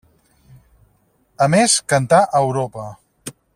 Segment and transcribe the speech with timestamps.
[1.47, 2.91] A més cantà a Europa.